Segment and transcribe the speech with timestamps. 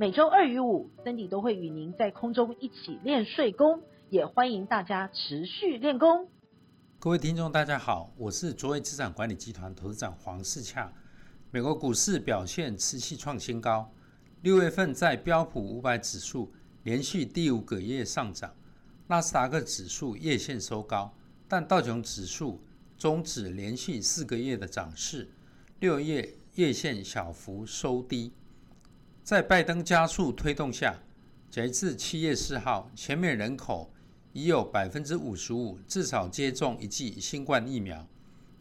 [0.00, 6.28] 每周二与五，Cindy 都会与您在空中一起练睡功，也欢迎大家持续练功。
[7.00, 10.92] 各位听众，大家好，我是卓越资产管理集团投资长黄世洽。
[11.50, 13.90] 美国股市表现持续创新高，
[14.42, 16.52] 六月份在标普五百指数
[16.84, 18.54] 连续第五个月上涨，
[19.08, 21.12] 纳斯达克指数月线收高，
[21.48, 22.60] 但道琼指数
[22.96, 25.28] 终止连续四个月的涨势，
[25.80, 28.32] 六月月线小幅收低。
[29.28, 30.98] 在拜登加速推动下，
[31.50, 33.92] 截至七月四号，全美人口
[34.32, 38.08] 已有百分之五十五至少接种一剂新冠疫苗，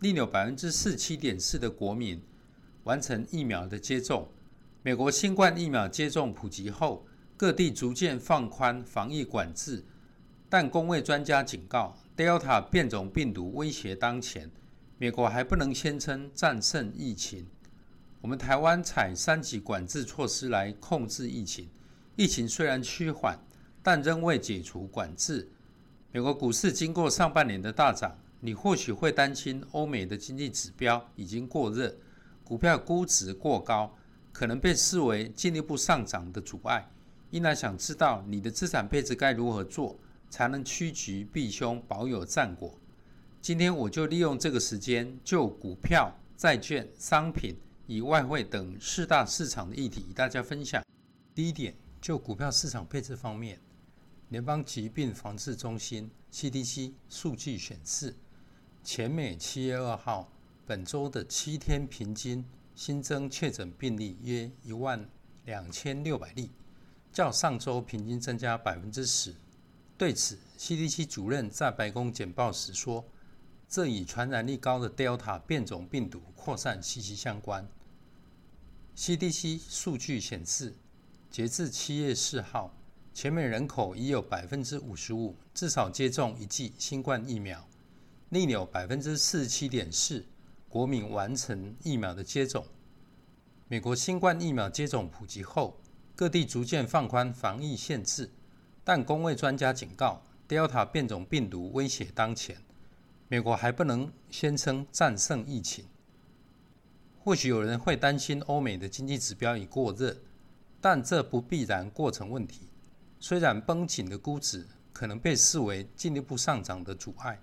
[0.02, 2.22] 另有百分之四七点四的国民
[2.84, 4.28] 完成疫苗的接种。
[4.84, 7.06] 美国新冠疫苗接种普及后，
[7.38, 9.86] 各地逐渐放宽防疫管制，
[10.50, 14.52] 但公卫专家警告，Delta 变种病毒威胁当前，
[14.98, 17.48] 美国还不能宣称战胜疫情。
[18.20, 21.70] 我们台湾采三级管制措施来控制疫情，
[22.16, 23.40] 疫情虽然趋缓，
[23.84, 25.48] 但仍未解除管制。
[26.12, 31.96] 美国股市经过上半年的大涨，你或许会担心欧美的经济指标已经过热，
[32.44, 33.96] 股票估值过高，
[34.34, 36.90] 可能被视为进一步上涨的阻碍。
[37.30, 42.74] 因而想知道你的资产配置该如何做，才能趋吉避凶，保有战果。
[43.42, 47.56] 今天我就利用这个时间，就股票、债券、商品。
[47.90, 50.84] 以外汇等四大市场的议题与大家分享。
[51.34, 53.62] 第一点，就股票市场配置方面，
[54.28, 58.14] 联邦疾病防治中心 （CDC） 数据显示，
[58.84, 60.30] 全美七月二号
[60.66, 62.44] 本周的七天平均
[62.76, 65.10] 新增确诊病例约一万
[65.46, 66.52] 两千六百例，
[67.14, 69.34] 较上周平均增加百分之十。
[69.98, 73.06] 对此，CDC 主任在白宫简报时说，
[73.70, 77.66] 这与传染力高的 Delta 变种病毒扩散息息相关。
[78.98, 80.74] CDC 数据显示，
[81.30, 82.76] 截至七月四号，
[83.14, 87.70] 全美人口已有百分之五十五至少接种一剂新冠疫苗，
[88.30, 90.26] 另有百分之四十七点四
[90.68, 92.66] 国民完成疫苗的接种。
[93.68, 95.80] 美国新冠疫苗接种普及后，
[96.16, 98.32] 各地逐渐放宽防疫限制，
[98.84, 102.58] 但公卫专家警告，Delta 变种病毒威胁当前，
[103.28, 105.86] 美国还不能宣称战胜疫情。
[107.28, 110.16] 或许有人会担心欧美的经济指标已过热，
[110.80, 112.70] 但这不必然过成问题。
[113.20, 117.38] 虽然绷紧的估值可能被视为进一步上涨的阻碍，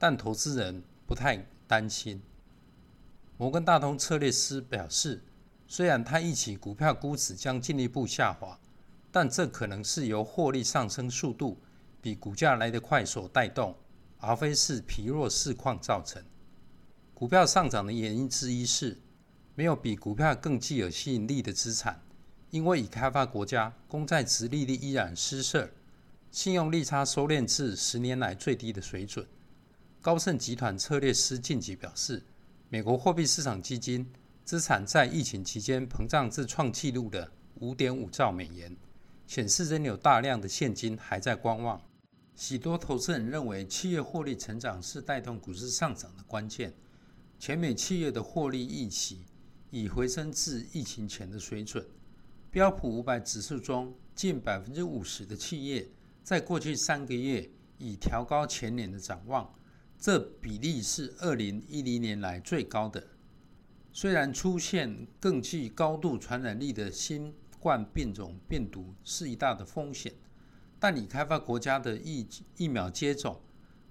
[0.00, 2.20] 但投资人不太担心。
[3.36, 5.22] 摩根大通策略师表示，
[5.68, 8.58] 虽然他预期股票估值将进一步下滑，
[9.12, 11.56] 但这可能是由获利上升速度
[12.02, 13.76] 比股价来得快所带动，
[14.18, 16.20] 而非是疲弱市况造成。
[17.14, 18.98] 股票上涨的原因之一是。
[19.60, 22.00] 没有比股票更具有吸引力的资产，
[22.48, 25.68] 因为已开发国家公债殖利率依然失色，
[26.30, 29.26] 信用利差收敛至十年来最低的水准。
[30.00, 32.22] 高盛集团策略师近期表示，
[32.70, 34.10] 美国货币市场基金
[34.46, 38.74] 资产在疫情期间膨胀至创纪录的五点五兆美元，
[39.26, 41.78] 显示仍有大量的现金还在观望。
[42.34, 46.72] 许多投资人认为，企业获利成长是带动股市上涨的关键。
[47.38, 49.20] 全美企业的获利预期。
[49.70, 51.86] 已回升至疫情前的水准。
[52.50, 55.88] 标普五百指数中，近百分之五十的企业
[56.24, 57.48] 在过去三个月
[57.78, 59.54] 已调高前年的展望，
[59.98, 63.06] 这比例是二零一零年来最高的。
[63.92, 70.12] 虽然出现更具高度传染力的新冠变种病毒是一大的风险，
[70.80, 72.26] 但已开发国家的疫
[72.56, 73.40] 疫苗接种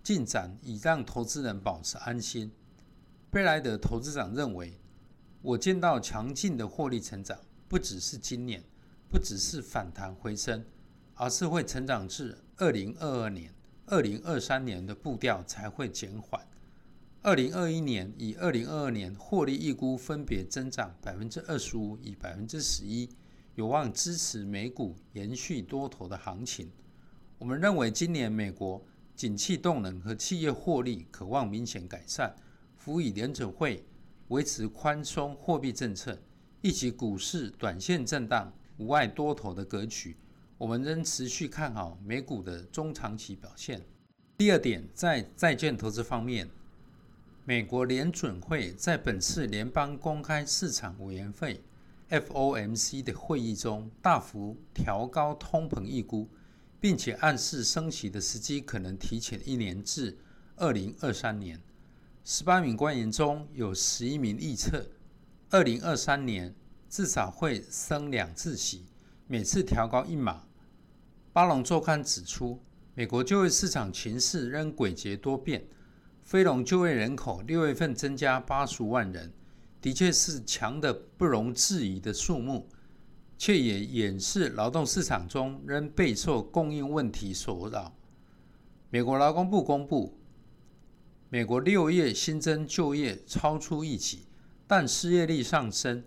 [0.04, 2.52] 进展已让投资人保持安心。
[3.32, 4.78] 贝莱德投资长认为。
[5.42, 7.40] 我见到强劲的获利成长，
[7.70, 8.62] 不只是今年，
[9.10, 10.66] 不只是反弹回升，
[11.14, 13.54] 而是会成长至二零二二年、
[13.86, 16.46] 二零二三年的步调才会减缓。
[17.22, 23.10] 二零二一年与二零二二年获利预估分别增长百分之二十五与百分之十一，
[23.56, 26.70] 有望支持美股延续多头的行情。
[27.38, 32.36] 我们认为今年美国景气动能和企业获利可望明显改善，
[32.76, 33.86] 辅以联准会。
[34.30, 36.18] 维持宽松货币政策，
[36.62, 40.16] 以及股市短线震荡、无碍多头的格局，
[40.58, 43.82] 我们仍持续看好美股的中长期表现。
[44.38, 46.48] 第二点，在债券投资方面，
[47.44, 51.60] 美国联准会在本次联邦公开市场委员会
[52.10, 56.30] （FOMC） 的会议中大幅调高通膨预估，
[56.80, 60.16] 并且暗示升息的时机可能提前一年至
[60.56, 61.60] 二零二三年。
[62.24, 64.86] 十八名官员中有十一名预测，
[65.50, 66.54] 二零二三年
[66.88, 68.86] 至少会升两次息，
[69.26, 70.44] 每次调高一码。
[71.34, 72.62] 巴龙周刊指出，
[72.94, 75.66] 美国就业市场情势仍诡谲多变。
[76.22, 79.34] 非农就业人口六月份增加八十万人，
[79.82, 82.70] 的确是强得不容置疑的数目，
[83.36, 87.96] 却也掩饰劳动市场中仍备受供应问题所扰。
[88.92, 90.19] 美国劳工部公布，
[91.30, 94.26] 美国六月新增就业超出预期，
[94.66, 96.04] 但失业率上升，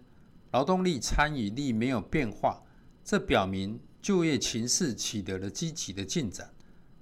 [0.50, 2.62] 劳动力参与率没有变化，
[3.04, 3.80] 这表明。
[4.02, 6.52] 就业情势取得了积极的进展，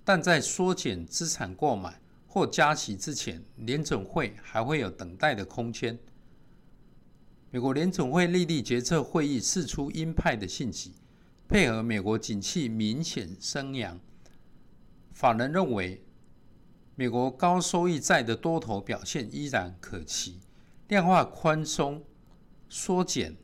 [0.05, 5.99] 但在缩减资产购买或加息之前，联准会还会有等待的空间。
[7.51, 10.93] 美国联准会利率决策会议释出鹰派的信息，
[11.49, 13.99] 配合美国景气明显升扬，
[15.11, 16.05] 法人认为
[17.01, 20.39] 美国高收益债的多头表现依然可期，
[20.89, 22.05] 量化宽松
[22.69, 23.35] 缩减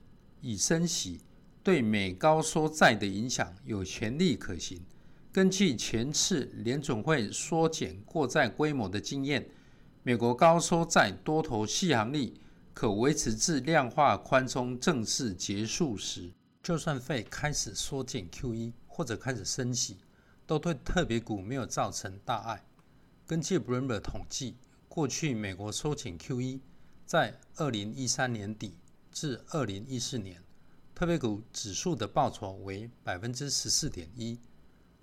[0.42, 1.22] 以升息。
[1.62, 4.84] 对美高收债的影响有潜力可行。
[5.32, 9.48] 根据前次联准会缩减过债规模的经验，
[10.02, 12.38] 美国高收债多头续航力
[12.74, 16.30] 可维持至量化宽松正式结束时。
[16.62, 19.96] 就算费开始缩减 QE 或者开始升息，
[20.46, 22.62] 都对特别股没有造成大碍。
[23.28, 24.54] 根据 Bloomberg 统计，
[24.88, 26.60] 过去美国收紧 QE
[27.04, 28.76] 在二零一三年底
[29.10, 30.40] 至二零一四年。
[30.94, 34.38] 特别股指数的报酬为百分之十四点一。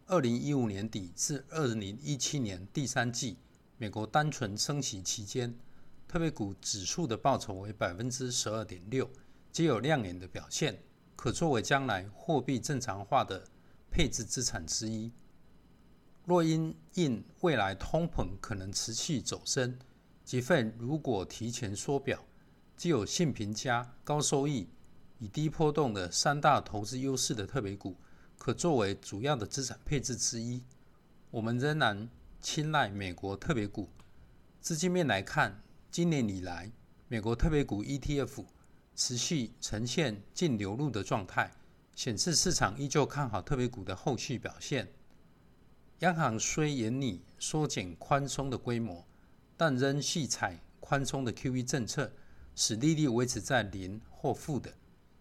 [0.06, 3.36] 二零一五年底至二零一七年第三季，
[3.78, 5.54] 美国单纯升息期间，
[6.08, 9.10] 特别股指数的报酬为百分之十二点六，
[9.52, 10.82] 皆有亮眼的表现，
[11.18, 13.44] 可作为将来货币正常化的
[13.92, 15.12] 配置资产之一。
[16.26, 19.78] 若因应未来通膨可能持续走升，
[20.24, 22.26] 即份如果提前缩表，
[22.78, 24.70] 具有性评佳、高收益。
[25.20, 27.96] 以低波动的三大投资优势的特别股，
[28.38, 30.62] 可作为主要的资产配置之一。
[31.32, 32.10] 我们仍然
[32.42, 33.90] 青睐美国特别股。
[34.60, 36.70] 资金面来看，今年以来，
[37.08, 38.46] 美国特别股 ETF
[38.96, 41.52] 持续呈现净流入的状态，
[41.96, 44.92] 显示市场依旧看好特别股的后续表现。
[46.00, 49.06] 央行虽严厉缩减宽松的规模，
[49.56, 52.12] 但仍续采宽松的 QE 政策，
[52.56, 54.74] 使利率维持在零或负的。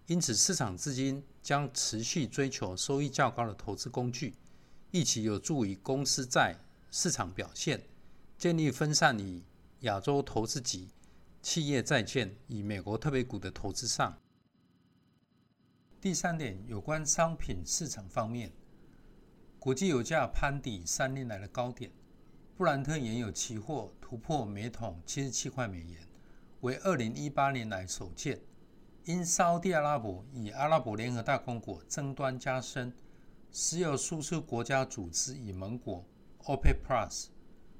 [0.07, 4.35] 因此，市场资金将持续追求收益较高的投资工具，
[4.91, 6.57] 一起有助于公司债
[6.91, 7.81] 市场表现，
[8.37, 9.43] 建立分散于
[9.81, 10.89] 亚洲投资级
[11.41, 14.19] 企业债券与美国特别股的投资上。
[16.01, 18.51] 第三点，有关商品市场方面，
[19.63, 21.89] 国际油价攀抵三年来的高点，
[22.57, 26.01] 布兰特原油期货突破每桶七十七块美元，
[26.63, 28.41] 为二零一八年来首见。
[29.05, 32.93] 因沙乌地阿拉伯与阿拉伯联合大公国争端加深，
[33.53, 36.05] 石油输出国家组织与盟国
[36.43, 37.27] OPEC Plus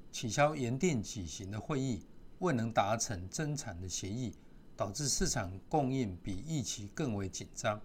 [0.09, 2.07] 取消原定举行的会议，
[2.39, 4.33] 未能达成增产的协议，
[4.77, 7.81] 导致市场供应比预期更为紧张。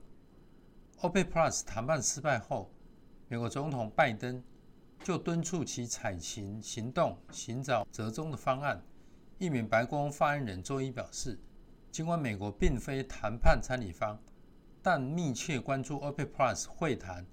[1.01, 2.71] OPEC Plus 谈判失败后，
[3.29, 4.43] 美国总统拜登
[5.05, 8.83] 就敦促其采取行动，寻找折中的方案。
[9.39, 11.39] 一名白宫发言人周一表示。
[11.91, 14.21] 尽管美国并非谈判参与方，
[14.83, 17.27] 但密切关注 OPEC Plus 会谈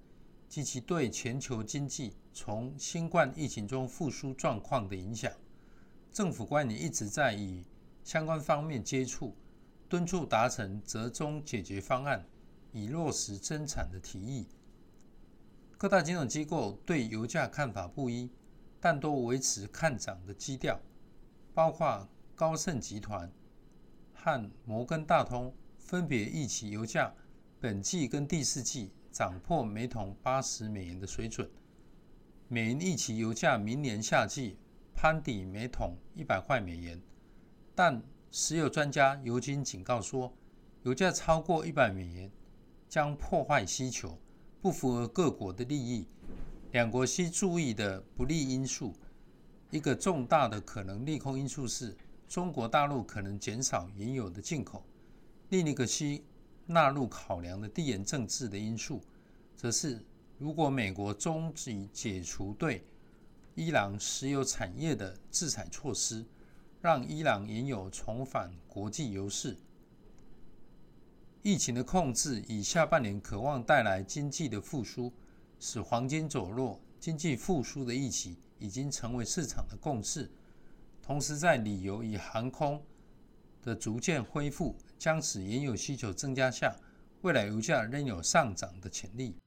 [0.47, 5.31] 及其对全球经济从新冠疫情中复苏状况的影响。
[6.11, 7.63] 政府官员一直在与
[8.03, 9.35] 相关方面接触，
[9.89, 12.25] 敦促达成折中解决方案，
[12.71, 14.47] 以落实增产的提议。
[15.77, 18.31] 各大金融机构对油价看法不一，
[18.79, 20.79] 但都维持看涨的基调，
[21.53, 23.29] 包括高盛集团。
[24.13, 27.13] 和摩根大通分别预期油价
[27.59, 31.47] 本季跟第四季涨破每桶八十美元的水准。
[32.47, 34.57] 美元预期油价明年夏季
[34.95, 36.99] 攀抵每桶一百块美元，
[37.75, 38.01] 但
[38.31, 40.33] 石油专家尤金警告说，
[40.83, 42.31] 油价超过一百美元
[42.87, 44.17] 将破坏需求，
[44.61, 46.07] 不符合各国的利益。
[46.71, 48.93] 两国需注意的不利因素，
[49.69, 51.95] 一个重大的可能利空因素是。
[52.27, 54.83] 中国大陆可能减少原有的进口，
[55.49, 56.23] 另一个需
[56.65, 58.99] 纳入考量的地缘政治的因素，
[59.55, 60.03] 则是
[60.39, 62.83] 如果美国终止解除对
[63.53, 66.25] 伊朗石油产业的制裁措施，
[66.81, 69.55] 让伊朗原油重返国际油市。
[71.45, 75.13] 疫情的控制以下半年渴望带来经济的复苏，
[75.59, 80.27] 使黄金走弱，经济复苏的预期已经成为市场的共识。
[81.03, 82.83] 同时，在旅游与航空
[83.61, 86.75] 的逐渐恢复，将使原油需求增加下，
[87.21, 89.37] 未来油价仍有上涨的潜力。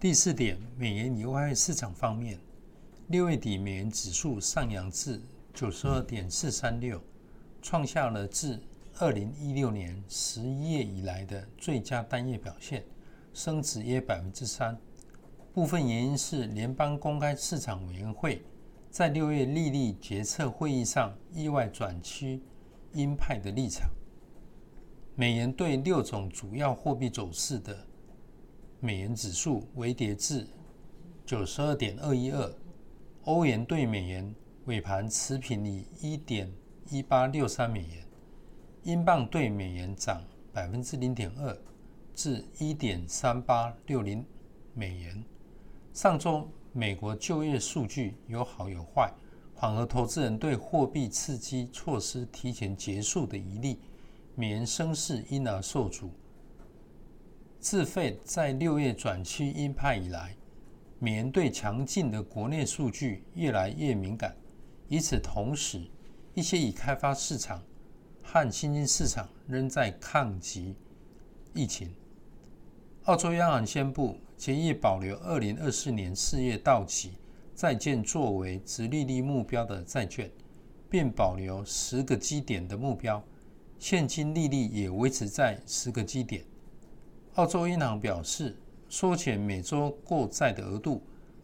[0.00, 2.40] 第四点，美元以外市场方面，
[3.08, 5.20] 六月底美元指数上扬至
[5.52, 6.98] 九十二点四三六，
[7.60, 8.58] 创下了自
[9.00, 12.84] 二零一六年十一月以来的最佳单月表现，
[13.32, 14.78] 升值约百分之三。
[15.52, 18.42] 部分原因是联邦公开市场委员会。
[18.90, 22.40] 在六月利率决策会议上，意外转趋
[22.92, 23.90] 鹰派的立场。
[25.16, 27.76] 美元对六种主要货币走势的
[28.78, 30.46] 美元指数微跌至
[31.26, 32.54] 九十二点二一二，
[33.24, 34.32] 欧元对美元
[34.66, 36.48] 尾盘持平于一点
[36.88, 38.06] 一八六三美元，
[38.84, 40.22] 英镑对美元涨
[40.52, 41.58] 百分之零点二
[42.14, 44.24] 至一点三八六零
[44.72, 45.24] 美元。
[45.92, 46.48] 上周。
[46.76, 49.08] 美国就业数据有好有坏，
[49.54, 53.78] 缓和投资人对货币刺激措施提前结束的疑虑，
[54.34, 56.10] 美元升势因而受阻。
[57.60, 60.36] 自费在六月转趋鹰派以来，
[60.98, 64.34] 美元对强劲的国内数据越来越敏感。
[64.88, 65.80] 与此同时，
[66.34, 67.62] 一些已开发市场
[68.24, 70.74] 和新兴市场仍在抗击
[71.52, 71.94] 疫情。
[73.04, 77.12] 澳洲央行宣布，决议保留二零二四年四月到期
[77.54, 80.28] 债券作为直利率目标的债券，
[80.90, 83.22] 并保留十个基点的目标，
[83.78, 86.42] 现金利率也维持在十个基点。
[87.34, 88.56] 澳洲银行表示，
[88.88, 91.02] 缩减每周购债的额度，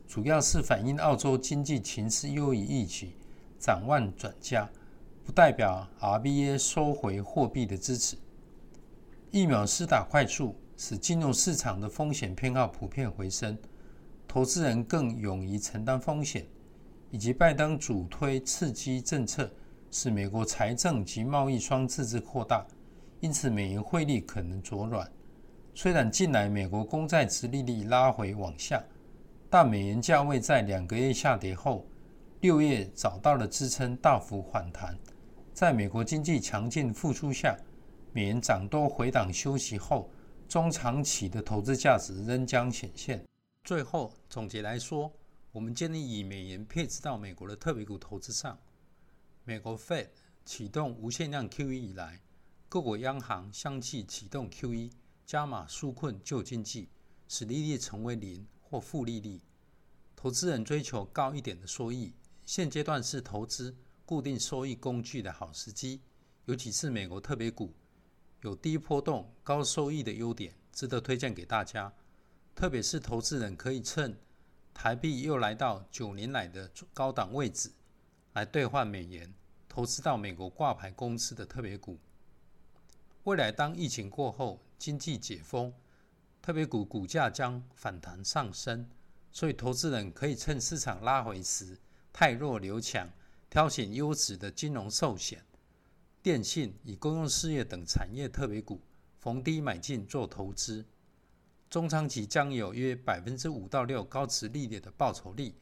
[0.09, 3.13] 主要是反映澳洲经济情势优于预期，
[3.59, 4.69] 展望转佳，
[5.25, 8.17] 不代表 RBA 收回货币的支持。
[9.31, 10.57] 疫苗施打快速。
[10.83, 13.55] 使金融市场的风险偏好普遍回升，
[14.27, 16.47] 投资人更勇于承担风险，
[17.11, 19.53] 以及拜登主推刺激政策，
[19.91, 22.67] 使美国财政及贸易双赤字扩大，
[23.21, 25.07] 因此美元汇率可能走软。
[25.75, 28.83] 虽然近来美国公债殖利率拉回往下，
[29.51, 31.85] 但美元价位在两个月下跌后，
[32.41, 34.99] 六月找到了支撑，大幅反弹。
[35.61, 37.55] 在美国经济强劲复苏下，
[38.15, 40.11] 美元涨多回档休息后。
[40.49, 43.23] 中长期的投资价值仍将显现。
[43.65, 45.13] 最后总结来说，
[45.53, 48.59] 我们建议以美元配置到美国的特别股投资上。
[49.45, 50.09] 美国 Fed
[50.47, 52.23] 启动无限量 QE 以来，
[52.67, 54.91] 各国央行相继启动 QE，
[55.27, 56.89] 加码纾困救经济，
[57.29, 59.39] 使利率成为零或负利率。
[60.17, 62.15] 投资人追求高一点的收益，
[62.47, 63.77] 现阶段是投资
[64.11, 66.01] 固定收益工具的好时机，
[66.47, 67.73] 尤其是美国特别股。
[68.41, 71.93] 有低波动、高收益的优点，值得推荐给大家。
[72.53, 74.19] 特别是投资人可以趁
[74.75, 77.71] 台币又来到九年来的高档位置，
[78.33, 79.33] 来兑换美元，
[79.69, 81.97] 投资到美国挂牌公司的特别股。
[83.23, 85.73] 未来当疫情过后，经济解封，
[86.43, 88.91] 特别股股价将反弹上升，
[89.31, 91.79] 所以投资人可以趁市场拉回时，
[92.13, 93.09] 汰弱留强，
[93.51, 95.45] 挑选优质的金融寿险。
[96.23, 98.81] 电信与公用事业等产业特别股，
[99.19, 100.87] 逢低买进做投资，
[101.69, 105.53] 中长期将有约百分之五到六高值利率的报酬率，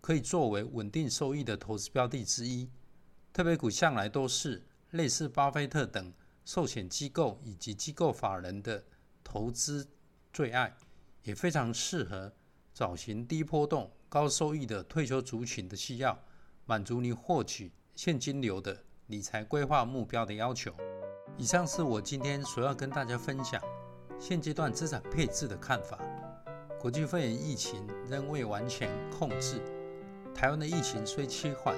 [0.00, 2.68] 可以作为稳定收益的投资标的之一。
[3.32, 6.12] 特别股向来都是类似巴菲特等
[6.44, 8.82] 寿险机构以及机构法人的
[9.22, 9.86] 投资
[10.32, 10.74] 最爱，
[11.22, 12.32] 也非常适合
[12.74, 16.18] 找寻低波动、高收益的退休族群的需要，
[16.68, 18.76] 满足你获取现金流的。
[19.06, 20.74] 理财规划目标的要求。
[21.36, 23.62] 以上是我今天所要跟大家分享
[24.18, 25.96] 现阶段资产配置的看法。
[26.80, 29.60] 国际肺炎疫情仍未完全控制，
[30.34, 31.76] 台湾的疫情虽趋缓，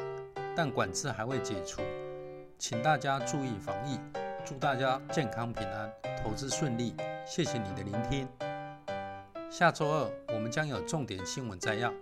[0.57, 1.83] 但管制还未解除，
[2.59, 3.99] 请大家注意防疫，
[4.43, 5.93] 祝大家健康平安，
[6.23, 6.95] 投资顺利。
[7.27, 8.27] 谢谢你的聆听。
[9.51, 11.93] 下周二我们将有重点新闻摘要，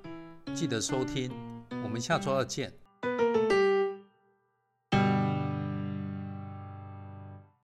[0.54, 1.55] 记得收听。
[1.82, 2.85] 我们下周二见。